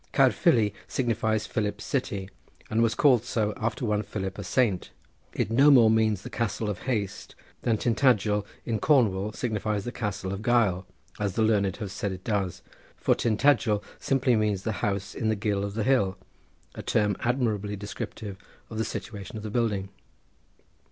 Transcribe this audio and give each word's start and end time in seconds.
Caerfili 0.13 0.73
signifies 0.87 1.45
Philip's 1.45 1.85
City, 1.85 2.27
and 2.71 2.81
was 2.81 2.95
called 2.95 3.23
so 3.23 3.53
after 3.55 3.85
one 3.85 4.01
Philip, 4.01 4.39
a 4.39 4.43
saint. 4.43 4.89
It 5.31 5.51
no 5.51 5.69
more 5.69 5.91
means 5.91 6.23
the 6.23 6.29
castle 6.31 6.71
of 6.71 6.79
haste 6.89 7.35
than 7.61 7.77
Tintagel 7.77 8.43
in 8.65 8.79
Cornwall 8.79 9.31
signifies 9.33 9.83
the 9.85 9.91
castle 9.91 10.33
of 10.33 10.41
guile, 10.41 10.87
as 11.19 11.33
the 11.33 11.43
learned 11.43 11.77
have 11.77 11.91
said 11.91 12.11
it 12.11 12.23
does, 12.23 12.63
for 12.97 13.13
Tintagel 13.13 13.83
simply 13.99 14.35
means 14.35 14.63
the 14.63 14.71
house 14.81 15.13
in 15.13 15.29
the 15.29 15.35
gill 15.35 15.63
of 15.63 15.75
the 15.75 15.83
hill, 15.83 16.17
a 16.73 16.81
term 16.81 17.15
admirably 17.19 17.75
descriptive 17.75 18.37
of 18.71 18.79
the 18.79 18.83
situation 18.83 19.37
of 19.37 19.43
the 19.43 19.51
building. 19.51 19.89